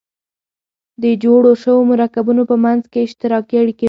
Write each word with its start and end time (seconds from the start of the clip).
د 1.03 1.05
جوړو 1.23 1.51
شوو 1.63 1.81
مرکبونو 1.91 2.43
په 2.49 2.55
منځ 2.63 2.81
کې 2.91 2.99
اشتراکي 3.07 3.55
اړیکې 3.61 3.77
وي. 3.79 3.79